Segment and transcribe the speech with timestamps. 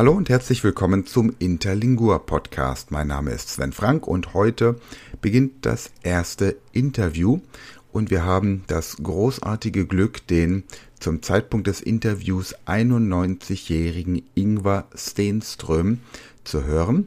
[0.00, 2.90] Hallo und herzlich willkommen zum Interlingua Podcast.
[2.90, 4.76] Mein Name ist Sven Frank und heute
[5.20, 7.40] beginnt das erste Interview
[7.92, 10.64] und wir haben das großartige Glück, den
[11.00, 15.98] zum Zeitpunkt des Interviews 91-jährigen Ingvar Stenström
[16.44, 17.06] zu hören.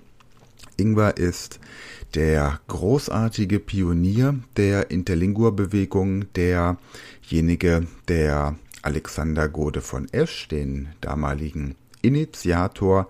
[0.78, 1.60] Ingvar ist
[2.14, 11.74] der großartige Pionier der Interlingua-Bewegung, derjenige, der Alexander Gode von Esch, den damaligen
[12.04, 13.08] Initiator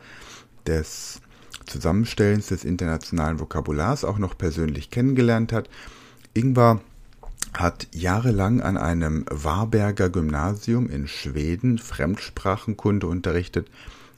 [0.65, 1.19] des
[1.65, 5.69] Zusammenstellens des internationalen Vokabulars auch noch persönlich kennengelernt hat.
[6.33, 6.81] Ingvar
[7.53, 13.67] hat jahrelang an einem Warberger Gymnasium in Schweden Fremdsprachenkunde unterrichtet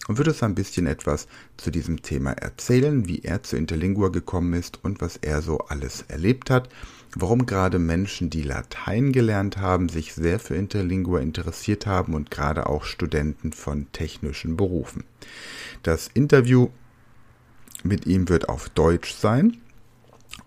[0.08, 4.54] und wird uns ein bisschen etwas zu diesem Thema erzählen, wie er zu Interlingua gekommen
[4.54, 6.70] ist und was er so alles erlebt hat,
[7.16, 12.68] warum gerade Menschen, die Latein gelernt haben, sich sehr für Interlingua interessiert haben und gerade
[12.68, 15.04] auch Studenten von technischen Berufen.
[15.82, 16.70] Das Interview
[17.84, 19.58] mit ihm wird auf Deutsch sein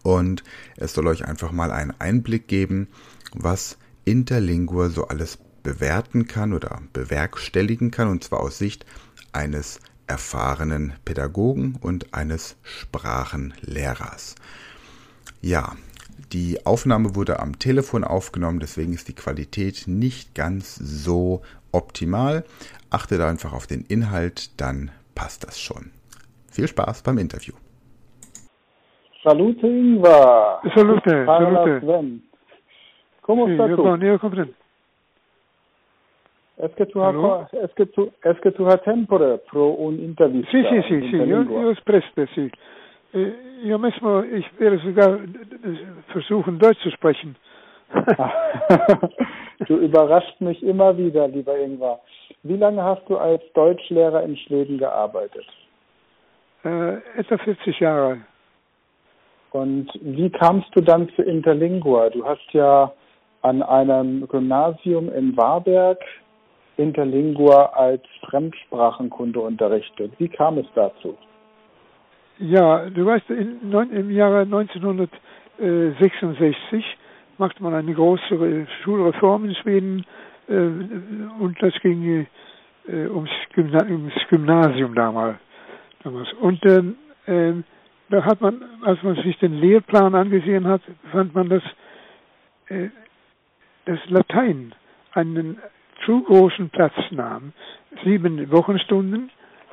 [0.02, 0.44] und
[0.76, 2.88] es soll euch einfach mal einen Einblick geben,
[3.32, 8.86] was Interlingua so alles bewerten kann oder bewerkstelligen kann, und zwar aus Sicht
[9.32, 14.34] eines erfahrenen Pädagogen und eines Sprachenlehrers.
[15.42, 15.76] Ja,
[16.32, 22.44] die Aufnahme wurde am Telefon aufgenommen, deswegen ist die Qualität nicht ganz so optimal.
[22.90, 25.90] Achtet einfach auf den Inhalt, dann passt das schon.
[26.50, 27.54] Viel Spaß beim Interview.
[29.22, 30.62] Salute Ingvar.
[30.74, 31.80] Salute, salute.
[31.80, 32.22] Sven.
[33.28, 33.82] Io, tu?
[33.82, 34.54] con- io comprendo.
[36.56, 37.20] Est-ce que tu as Allô?
[37.20, 40.50] quoi- est-ce que tu est-ce que tu as tempore pro un intervista?
[40.50, 41.60] Sì, sì, sì, in sì, io, Interlingua?
[41.60, 42.50] io spreche,
[43.64, 45.76] Io mesmo, ich werde sogar äh,
[46.12, 47.36] versuchen, Deutsch zu sprechen.
[49.66, 52.00] du überraschst mich immer wieder, lieber Ingvar.
[52.42, 55.46] Wie lange hast du als Deutschlehrer in Schweden gearbeitet?
[56.64, 58.20] äh, etwa 40 Jahre.
[59.50, 62.10] Und wie kamst du dann zu Interlingua?
[62.10, 62.92] Du hast ja
[63.42, 65.98] an einem Gymnasium in Warberg
[66.76, 70.12] Interlingua als Fremdsprachenkunde unterrichtet.
[70.18, 71.16] Wie kam es dazu?
[72.38, 76.84] Ja, du weißt, in, im Jahre 1966
[77.38, 80.06] machte man eine große Schulreform in Schweden
[80.48, 80.54] äh,
[81.40, 82.26] und das ging
[82.86, 85.38] äh, ums, Gymna ums Gymnasium damals.
[86.04, 86.32] damals.
[86.34, 86.64] Und
[87.26, 87.64] ähm,
[88.10, 90.82] da hat man, als man sich den Lehrplan angesehen hat,
[91.12, 91.62] fand man, dass
[92.68, 92.88] äh,
[93.84, 94.74] das Latein
[95.12, 95.58] einen
[96.04, 97.52] zu großen Platz nahm.
[98.04, 99.30] Sieben Wochenstunden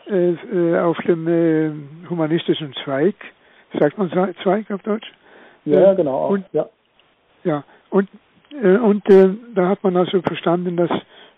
[0.10, 1.72] äh, äh, auf dem äh,
[2.10, 3.16] humanistischen Zweig,
[3.80, 5.12] sagt man Zwe- Zweig auf Deutsch?
[5.66, 6.12] Ja, Ja, genau.
[6.26, 6.30] Auch.
[6.32, 6.68] und- ja.
[7.44, 8.10] Ja, und,
[8.62, 10.90] äh, und äh, da hat man also verstanden, dass,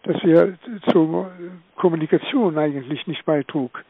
[0.03, 0.53] dass er
[0.91, 1.29] zur
[1.75, 3.83] Kommunikation eigentlich nicht beitrug.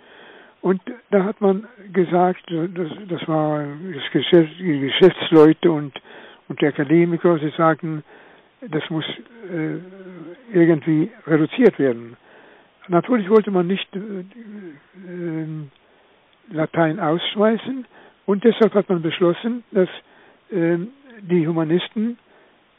[0.61, 3.63] Und da hat man gesagt, das, das war
[3.93, 5.93] das Geschäft, die Geschäftsleute und,
[6.49, 8.03] und die Akademiker, sie sagten,
[8.61, 9.77] das muss äh,
[10.51, 12.17] irgendwie reduziert werden.
[12.87, 15.47] Natürlich wollte man nicht äh, äh,
[16.49, 17.85] Latein ausschmeißen
[18.25, 19.89] und deshalb hat man beschlossen, dass
[20.51, 20.77] äh,
[21.21, 22.17] die Humanisten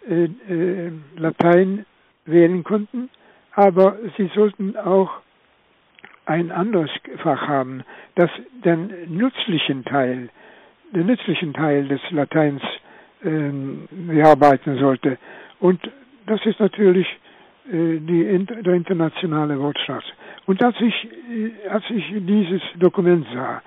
[0.09, 1.85] äh, äh, Latein
[2.25, 3.11] wählen konnten,
[3.53, 5.11] aber sie sollten auch
[6.25, 6.91] ein anderes
[7.23, 7.83] Fach haben,
[8.15, 8.31] das
[8.65, 10.29] den nützlichen Teil,
[10.95, 12.63] den nützlichen Teil des Lateins
[13.25, 15.19] ähm, bearbeiten sollte.
[15.59, 15.81] Und
[16.27, 17.07] das ist natürlich
[17.71, 20.05] die, int- der internationale Wortschatz.
[20.47, 23.63] Und als ich, äh, als ich dieses Dokument sah,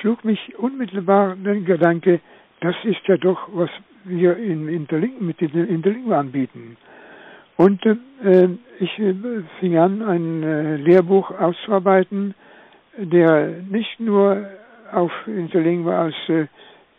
[0.00, 2.20] schlug mich unmittelbar der Gedanke,
[2.60, 3.70] das ist ja doch, was
[4.04, 6.76] wir in Interlink, mit Interlingua anbieten.
[7.56, 8.48] Und äh,
[8.80, 9.14] ich äh,
[9.60, 12.34] fing an, ein äh, Lehrbuch auszuarbeiten,
[12.96, 14.46] der nicht nur
[14.92, 16.46] auf Interlingua als äh,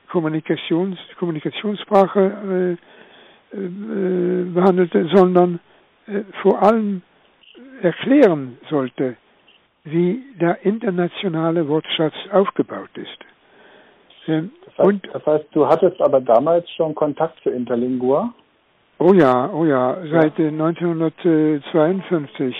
[0.09, 2.78] Kommunikations, Kommunikationssprache
[3.53, 5.72] äh, äh, behandelte, sondern äh,
[6.41, 7.02] vor allem
[7.81, 9.16] erklären sollte,
[9.84, 13.20] wie der internationale Wortschatz aufgebaut ist.
[14.28, 18.34] Ähm, Das heißt, und das heißt, du hattest aber damals schon Kontakt zu Interlingua.
[19.00, 22.55] Oh ja, oh ja, seit äh, 1952.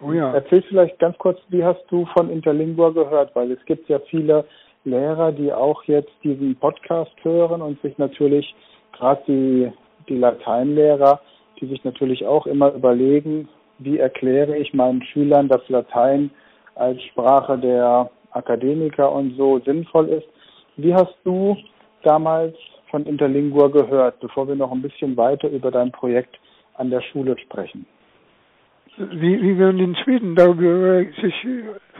[0.00, 0.32] Oh ja.
[0.32, 3.34] Erzähl vielleicht ganz kurz, wie hast du von Interlingua gehört?
[3.34, 4.44] Weil es gibt ja viele
[4.84, 8.54] Lehrer, die auch jetzt diesen Podcast hören und sich natürlich,
[8.92, 9.72] gerade die,
[10.08, 11.20] die Lateinlehrer,
[11.60, 16.30] die sich natürlich auch immer überlegen, wie erkläre ich meinen Schülern, dass Latein
[16.74, 20.28] als Sprache der Akademiker und so sinnvoll ist.
[20.76, 21.56] Wie hast du
[22.02, 22.56] damals
[22.90, 26.38] von Interlingua gehört, bevor wir noch ein bisschen weiter über dein Projekt
[26.74, 27.86] an der Schule sprechen?
[28.98, 31.34] wie, wie wir in Schweden darüber sich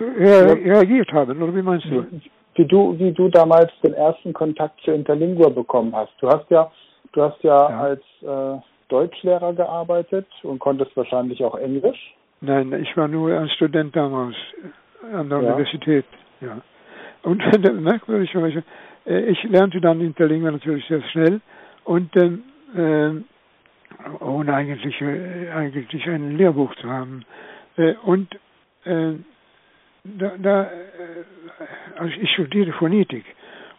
[0.01, 2.05] äh, reagiert haben, oder wie meinst du?
[2.55, 6.13] Wie du, wie du damals den ersten Kontakt zu Interlingua bekommen hast.
[6.21, 6.71] Du hast ja,
[7.13, 7.79] du hast ja, ja.
[7.79, 12.15] als äh, Deutschlehrer gearbeitet und konntest wahrscheinlich auch Englisch.
[12.41, 14.37] Nein, ich war nur ein Student damals
[15.13, 15.47] an der ja.
[15.47, 16.07] Universität.
[16.41, 16.61] Ja.
[17.23, 17.43] Und
[17.83, 18.63] merkwürdigerweise,
[19.07, 21.41] äh, ich lernte dann Interlingua natürlich sehr schnell
[21.85, 23.11] und äh,
[24.21, 27.25] ohne eigentlich, äh, eigentlich ein Lehrbuch zu haben.
[27.77, 28.35] Äh, und
[28.85, 29.15] äh,
[30.05, 30.71] da, da
[31.99, 33.25] also ich studierte Phonetik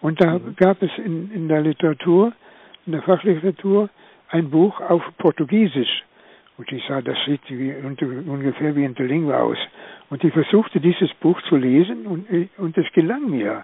[0.01, 0.55] und da mhm.
[0.57, 2.33] gab es in, in der Literatur,
[2.85, 3.89] in der Fachliteratur,
[4.29, 6.03] ein Buch auf Portugiesisch.
[6.57, 9.57] Und ich sah, das sieht wie, ungefähr wie Interlingua aus.
[10.09, 12.27] Und ich versuchte dieses Buch zu lesen und,
[12.57, 13.63] und es gelang mir,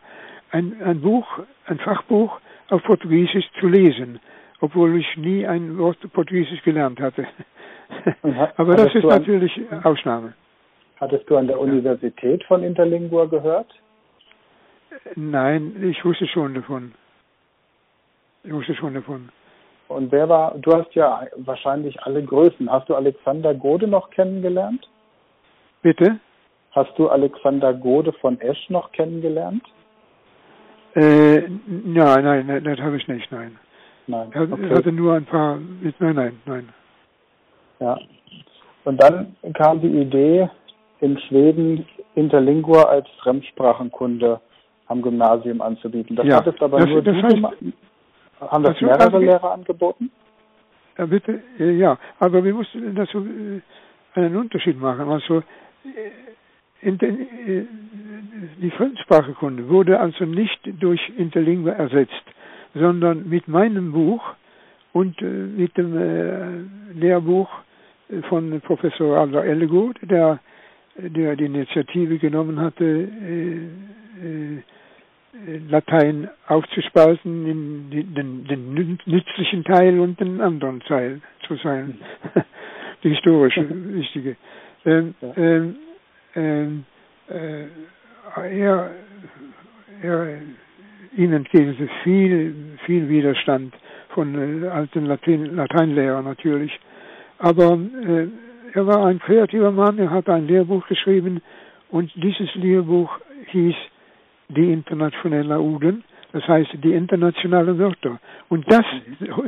[0.51, 1.27] ein, ein Buch,
[1.65, 2.39] ein Fachbuch
[2.69, 4.19] auf Portugiesisch zu lesen
[4.61, 7.27] obwohl ich nie ein Wort Portugiesisch gelernt hatte.
[8.23, 10.33] Hat, Aber das ist natürlich an, Ausnahme.
[10.99, 13.71] Hattest du an der Universität von Interlingua gehört?
[15.15, 16.93] Nein, ich wusste schon davon.
[18.43, 19.29] Ich wusste schon davon.
[19.87, 22.71] Und wer war, du hast ja wahrscheinlich alle Größen.
[22.71, 24.89] Hast du Alexander Gode noch kennengelernt?
[25.81, 26.19] Bitte?
[26.71, 29.63] Hast du Alexander Gode von Esch noch kennengelernt?
[30.95, 33.57] Äh, nein, nein, das habe ich nicht, nein.
[34.07, 34.31] Nein.
[34.33, 34.75] Er okay.
[34.75, 35.57] hatte nur ein paar.
[35.99, 36.69] Nein, nein, nein.
[37.79, 37.97] Ja.
[38.85, 40.49] Und dann kam die Idee,
[41.01, 41.85] in Schweden
[42.15, 44.39] Interlingua als Fremdsprachenkunde
[44.87, 46.15] am Gymnasium anzubieten.
[46.15, 47.37] Das ja, hattest aber das, nur das heißt,
[48.39, 50.11] Haben das mehrere also, Lehrer angeboten?
[50.97, 51.97] Ja, bitte, ja.
[52.19, 53.61] Aber wir mussten dazu äh,
[54.19, 55.09] einen Unterschied machen.
[55.09, 55.43] Also
[56.81, 57.65] äh, äh,
[58.61, 62.23] die Fremdsprachenkunde wurde also nicht durch Interlingua ersetzt
[62.75, 64.21] sondern mit meinem Buch
[64.93, 67.49] und äh, mit dem äh, Lehrbuch
[68.29, 70.39] von Professor Adler Ellegood, der,
[70.95, 73.55] der die Initiative genommen hatte, äh,
[74.23, 74.61] äh
[75.69, 81.99] Latein aufzuspalten in den, den, nützlichen Teil und den anderen Teil zu sein,
[83.03, 84.37] die historische, wichtige.
[84.85, 85.75] Ähm, ähm,
[86.35, 86.85] ähm,
[87.27, 87.65] äh,
[88.35, 88.91] er,
[90.01, 90.37] er
[91.15, 93.73] ihm entgegnete viel, viel Widerstand
[94.09, 96.77] von äh, alten Latein, Lateinlehrern natürlich.
[97.39, 97.77] Aber
[98.07, 98.27] äh,
[98.73, 101.41] er war ein kreativer Mann, er hat ein Lehrbuch geschrieben
[101.89, 103.09] und dieses Lehrbuch
[103.47, 103.75] hieß
[104.49, 108.19] Die internationale Uden, das heißt die internationalen Wörter.
[108.49, 108.85] Und das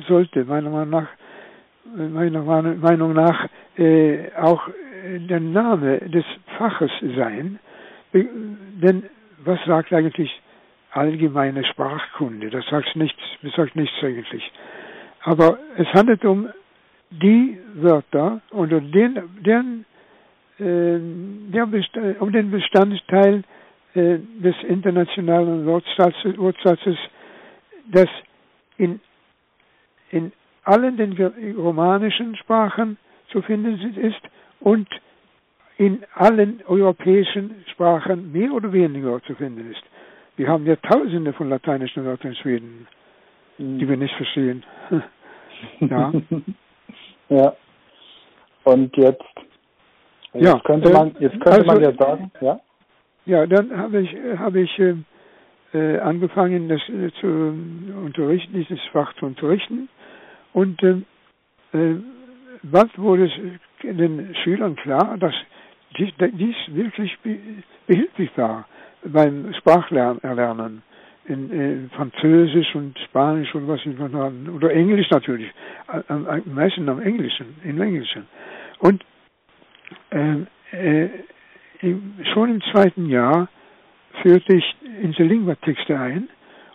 [0.07, 1.07] sollte meiner Meinung nach,
[1.95, 3.47] meiner Meinung nach
[3.77, 4.67] äh, auch
[5.29, 6.25] der Name des
[6.57, 7.59] Faches sein.
[8.13, 8.25] Äh,
[8.81, 9.03] denn
[9.43, 10.41] was sagt eigentlich
[10.91, 12.49] allgemeine Sprachkunde.
[12.49, 14.51] Das sagt nichts, das sagt nichts eigentlich.
[15.23, 16.49] Aber es handelt um
[17.11, 19.85] die Wörter oder den, den,
[20.59, 20.99] äh,
[21.53, 21.67] der
[22.19, 23.43] um den Bestandteil
[23.97, 26.97] äh, des internationalen Wortsatzes, Wortsatzes
[27.91, 28.07] das
[28.77, 28.99] in,
[30.11, 30.31] in
[30.63, 31.13] allen den
[31.57, 32.97] romanischen Sprachen
[33.31, 34.21] zu finden ist
[34.59, 34.87] und
[35.77, 39.83] in allen europäischen Sprachen mehr oder weniger zu finden ist.
[40.35, 42.87] Wir haben ja tausende von lateinischen Wörtern in Schweden,
[43.57, 43.79] mhm.
[43.79, 44.63] die wir nicht verstehen.
[45.79, 46.13] ja.
[47.29, 47.53] ja.
[48.63, 49.23] Und jetzt,
[50.33, 52.59] jetzt ja, könnte man, jetzt könnte also, man ja sagen, ja?
[53.27, 54.95] Ja, dann habe ich, habe ich äh,
[55.73, 59.89] äh, angefangen, das äh, zu unterrichten, dieses Fach zu unterrichten.
[60.53, 61.01] Und äh,
[61.73, 61.95] äh
[62.63, 63.31] was wurde es
[63.83, 65.33] den Schülern klar, dass
[65.97, 67.15] dies, dies wirklich
[67.85, 68.67] behilflich war
[69.03, 70.81] beim Sprachlernen
[71.25, 75.51] in, in, Französisch und Spanisch und was ich noch haben, oder Englisch natürlich,
[76.07, 78.25] am, am meisten am Englischen, im Englischen.
[78.79, 79.05] Und
[80.11, 81.09] ähm, äh,
[81.81, 83.47] im, schon im zweiten Jahr
[84.21, 86.29] führte ich Interlingua-Texte ein,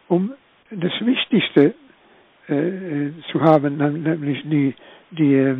[0.08, 0.32] um
[0.70, 1.74] das Wichtigste
[2.48, 4.74] äh, zu haben, nämlich die,
[5.10, 5.56] die äh,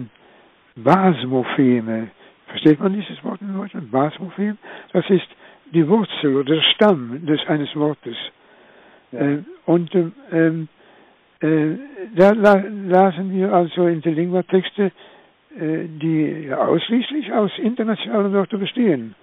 [0.76, 2.08] Basmopheme.
[2.46, 3.90] Versteht man dieses Wort in Deutschland?
[3.90, 4.58] Basmophem?
[4.92, 5.26] Das ist
[5.72, 8.16] die Wurzel oder der Stamm des eines Wortes.
[9.10, 9.20] Ja.
[9.20, 9.90] Äh, und
[10.32, 10.68] ähm,
[11.40, 11.76] äh,
[12.14, 14.92] da la lasen wir also Interlingua-Texte,
[15.58, 19.14] äh, die ja ausschließlich aus internationalen Wörtern bestehen.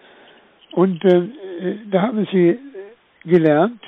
[0.71, 1.27] Und äh,
[1.89, 2.57] da haben sie
[3.25, 3.81] gelernt,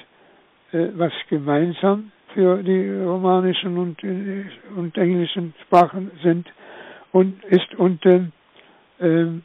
[0.72, 4.46] äh, was gemeinsam für die romanischen und, äh,
[4.76, 6.48] und englischen Sprachen sind
[7.12, 8.32] und ist und ähm,
[9.00, 9.44] ähm,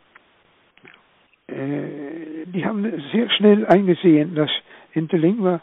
[1.48, 4.50] äh, die haben sehr schnell eingesehen, dass
[4.92, 5.60] Interlingua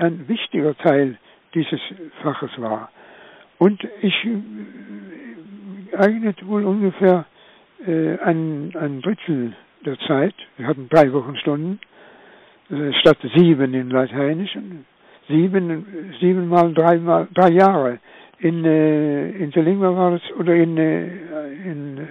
[0.00, 1.18] ein wichtiger Teil
[1.54, 1.80] dieses
[2.22, 2.90] Faches war.
[3.58, 7.24] Und ich äh, eignet wohl ungefähr
[7.86, 11.80] äh, ein, ein Drittel der Zeit, wir hatten drei Wochenstunden,
[12.70, 14.56] äh, statt sieben in Lateinisch,
[15.28, 17.98] sieben, sieben mal drei, mal, drei Jahre.
[18.40, 21.06] In, äh, in der Lingua war es, oder in, äh,
[21.64, 22.02] in äh,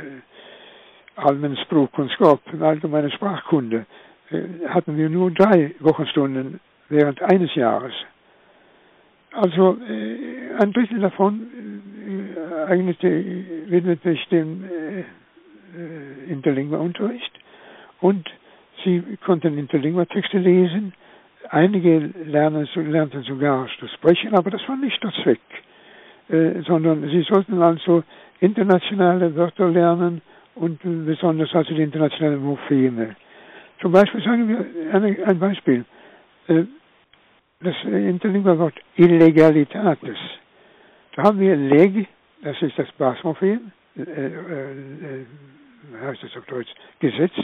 [1.15, 3.85] allgemeinen Sprachkunskap, in allgemeiner Sprachkunde,
[4.31, 6.59] äh, hatten wir nur drei Wochenstunden
[6.89, 7.93] während eines Jahres.
[9.33, 11.47] Also äh, ein Drittel davon
[12.35, 13.23] äh, eignete,
[13.67, 17.31] widmete sich dem äh, äh, Interlingua-Unterricht
[18.01, 18.27] und
[18.83, 20.93] sie konnten Interlingua-Texte lesen.
[21.49, 25.39] Einige lernen, lernten sogar zu sprechen, aber das war nicht der Zweck,
[26.29, 28.03] äh, sondern sie sollten also
[28.39, 30.21] internationale Wörter lernen
[30.55, 33.15] und besonders also die internationalen Morpheme.
[33.81, 35.85] Zum Beispiel sagen wir eine, ein Beispiel.
[36.47, 36.63] Äh,
[37.59, 40.17] das Interlingua-Wort Illegalitatis.
[41.15, 42.07] Da haben wir leg,
[42.43, 45.25] das ist das Basmorphem, äh, äh,
[46.01, 47.43] heißt das auf Deutsch, gesetzt.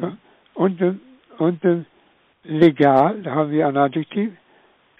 [0.00, 0.16] Wahr?
[0.54, 0.94] Und, äh,
[1.38, 1.84] und äh,
[2.44, 4.32] legal, da haben wir ein Adjektiv,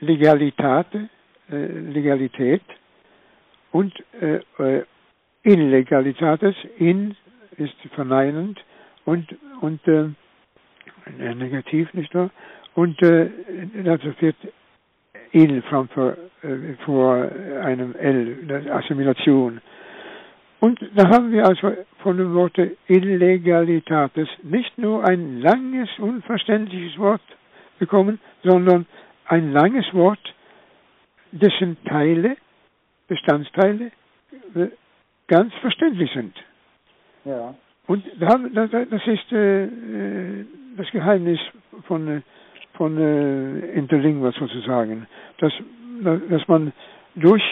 [0.00, 1.08] Legalitate,
[1.50, 2.62] äh, Legalität
[3.70, 4.40] und äh,
[5.44, 7.16] Illegalitates, in
[7.56, 8.60] ist verneinend
[9.04, 10.08] und, und äh,
[11.34, 12.30] negativ, nicht wahr?
[12.74, 13.28] Und äh,
[13.84, 14.36] dazu wird
[15.32, 17.14] il vor, äh, vor
[17.62, 19.60] einem L, Assimilation.
[20.62, 21.72] Und da haben wir also
[22.04, 27.20] von dem Wort Illegalitätes nicht nur ein langes, unverständliches Wort
[27.80, 28.86] bekommen, sondern
[29.26, 30.20] ein langes Wort,
[31.32, 32.36] dessen Teile,
[33.08, 33.90] Bestandteile,
[34.54, 34.68] äh,
[35.26, 36.36] ganz verständlich sind.
[37.24, 37.56] Ja.
[37.88, 41.40] Und das ist äh, äh, das Geheimnis
[41.88, 42.22] von,
[42.74, 42.96] von
[43.74, 45.52] Interlingua sozusagen, dass,
[46.30, 46.72] dass man
[47.16, 47.42] durch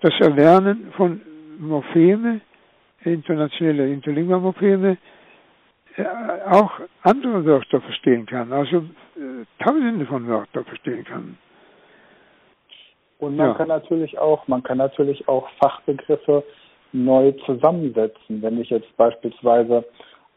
[0.00, 1.20] das Erlernen von
[1.58, 2.40] Morpheme,
[3.04, 4.98] internationale Interlingua-Morpheme,
[5.96, 6.04] äh,
[6.50, 6.72] auch
[7.02, 8.78] andere Wörter verstehen kann, also
[9.16, 11.38] äh, tausende von Wörtern verstehen kann.
[13.18, 13.54] Und man ja.
[13.54, 16.44] kann natürlich auch, man kann natürlich auch Fachbegriffe
[16.92, 18.42] neu zusammensetzen.
[18.42, 19.84] Wenn ich jetzt beispielsweise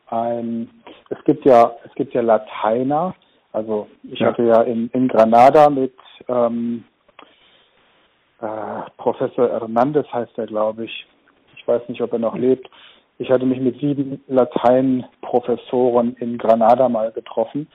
[0.07, 0.69] ein,
[1.09, 3.15] es gibt ja, es gibt ja Lateiner,
[3.51, 4.27] also ich ja.
[4.27, 5.93] hatte ja in, in Granada mit
[6.27, 6.85] ähm,
[8.41, 11.07] äh, Professor Hernandez heißt er, glaube ich.
[11.69, 12.67] Ich weiß nicht, ob er noch lebt.
[13.19, 17.67] Ich hatte mich mit sieben Lateinprofessoren in Granada mal getroffen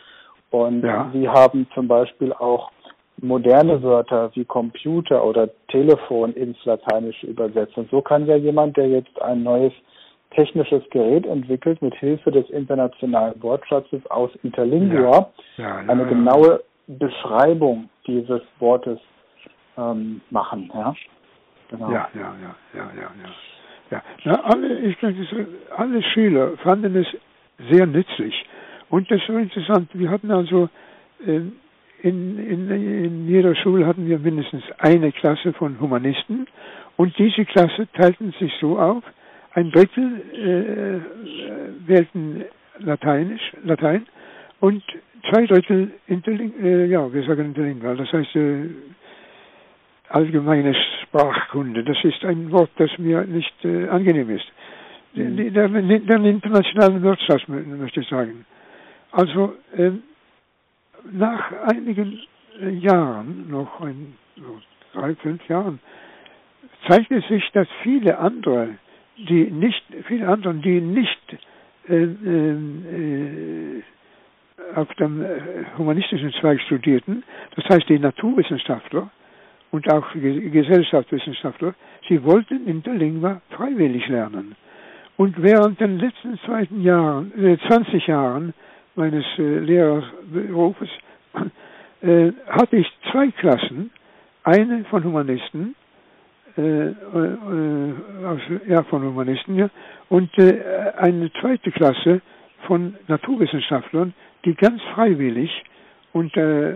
[0.51, 1.09] und ja.
[1.13, 2.73] sie haben zum Beispiel auch
[3.19, 7.77] moderne Wörter wie Computer oder Telefon ins Lateinische übersetzt.
[7.77, 9.73] Und so kann ja jemand, der jetzt ein neues
[10.35, 15.65] technisches Gerät entwickelt, mit Hilfe des internationalen Wortschatzes aus Interlingua ja.
[15.65, 18.99] Ja, eine genaue Beschreibung dieses Wortes
[19.79, 20.69] ähm, machen.
[20.75, 20.95] Ja?
[21.69, 21.91] Genau.
[21.93, 23.11] ja, ja, ja, ja, ja,
[23.95, 24.03] ja.
[24.25, 24.97] Na, alle, ich
[25.77, 27.07] alle Schüler fanden es
[27.71, 28.35] sehr nützlich.
[28.91, 29.89] Und das war interessant.
[29.93, 30.69] Wir hatten also
[31.27, 31.41] äh,
[32.03, 36.47] in, in, in jeder Schule hatten wir mindestens eine Klasse von Humanisten
[36.97, 39.03] und diese Klasse teilten sich so auf,
[39.53, 42.45] ein Drittel äh, wählten
[42.79, 44.07] Lateinisch, Latein
[44.61, 44.83] und
[45.31, 48.69] zwei Drittel Interling, äh, ja, wir sagen Interlingual, das heißt äh,
[50.15, 51.83] allgemeine Sprachkunde.
[51.83, 54.47] Das ist ein Wort, das mir nicht äh, angenehm ist.
[55.15, 55.53] Mhm.
[55.53, 58.47] Der, der, der internationalen Wirtschaft, möchte ich sagen.
[59.11, 59.91] Also äh,
[61.13, 62.21] nach einigen
[62.61, 64.61] äh, Jahren, noch ein, so
[64.93, 65.81] drei, fünf Jahren,
[66.89, 68.69] zeichnet sich, dass viele andere,
[69.17, 71.37] die nicht, viele andere, die nicht
[71.89, 73.83] äh, äh,
[74.77, 75.27] auf dem äh,
[75.77, 77.25] humanistischen Zweig studierten,
[77.57, 79.11] das heißt die Naturwissenschaftler,
[79.75, 81.75] und auch Gesellschaftswissenschaftler,
[82.09, 84.55] sie wollten Interlingua freiwillig lernen.
[85.17, 88.55] Und während den letzten zweiten Jahren, äh, 20 Jahren
[88.95, 90.89] meines äh, Lehrerberufes
[92.03, 93.91] äh, hatte ich zwei Klassen,
[94.45, 95.75] eine von Humanisten,
[96.57, 96.95] äh, äh,
[98.27, 99.71] aus, ja, von Humanisten, ja,
[100.09, 102.21] und äh, eine zweite Klasse
[102.69, 104.15] von Naturwissenschaftlern,
[104.45, 105.51] die ganz freiwillig
[106.13, 106.75] und äh,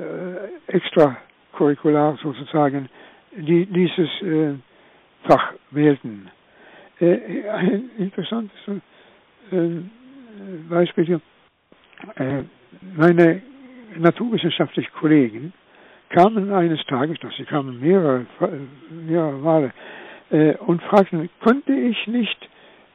[0.66, 1.16] extra
[1.58, 2.88] curricular sozusagen
[3.36, 4.54] die, dieses äh,
[5.24, 6.30] Fach wählten.
[7.00, 8.56] Äh, ein interessantes
[9.50, 9.68] äh,
[10.68, 11.20] Beispiel hier.
[12.14, 12.44] Äh,
[12.96, 13.42] meine
[13.96, 15.52] naturwissenschaftlichen Kollegen
[16.10, 18.24] kamen eines Tages, sie kamen mehrere,
[18.90, 19.72] mehrere Male,
[20.30, 22.48] äh, und fragten, könnte ich nicht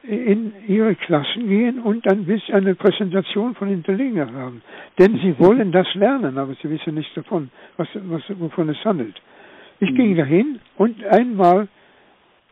[0.06, 4.62] in ihre Klassen gehen und ein bisschen eine Präsentation von Interlinger haben.
[4.98, 9.20] Denn sie wollen das lernen, aber sie wissen nichts davon, was, was, wovon es handelt.
[9.80, 9.96] Ich mhm.
[9.96, 11.68] ging dahin und einmal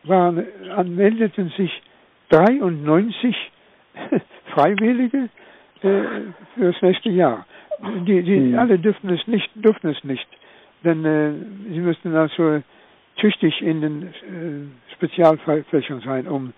[0.03, 0.45] waren,
[0.75, 1.71] anmeldeten sich
[2.29, 3.35] 93
[4.53, 5.29] Freiwillige
[5.81, 6.01] äh,
[6.55, 7.45] für das nächste Jahr.
[8.05, 8.59] Die, die mhm.
[8.59, 10.27] alle dürfen es nicht, dürfen es nicht.
[10.83, 11.31] Denn äh,
[11.71, 12.61] sie müssen also
[13.17, 16.53] tüchtig in den äh, Spezialfächern sein, um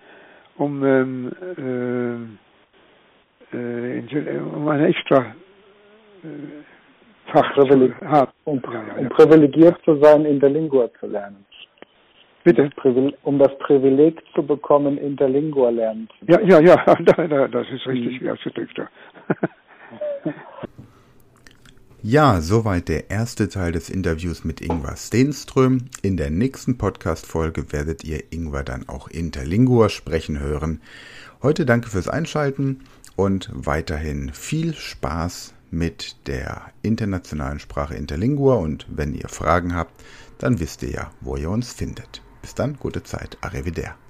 [0.58, 2.38] um ähm,
[3.52, 5.34] äh, äh, um eine extra
[6.22, 6.28] äh,
[7.32, 8.32] Fach Privileg zu haben.
[8.44, 11.44] Um, ja, ja, um privilegiert zu sein, Interlingua zu lernen.
[12.44, 12.70] Bitte?
[13.24, 16.76] Um das Privileg zu bekommen, Interlingua lernen zu Ja, ja, ja,
[17.48, 18.30] das ist richtig mhm.
[18.30, 18.80] ausgedrückt.
[22.08, 25.86] Ja, soweit der erste Teil des Interviews mit Ingvar Stenström.
[26.02, 30.80] In der nächsten Podcast-Folge werdet ihr Ingvar dann auch Interlingua sprechen hören.
[31.42, 32.84] Heute danke fürs Einschalten
[33.16, 40.04] und weiterhin viel Spaß mit der internationalen Sprache Interlingua und wenn ihr Fragen habt,
[40.38, 42.22] dann wisst ihr ja, wo ihr uns findet.
[42.40, 44.05] Bis dann, gute Zeit, arrivederci.